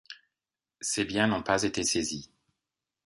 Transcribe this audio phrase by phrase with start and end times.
[0.79, 2.31] Ses biens n’ont pas été saisis.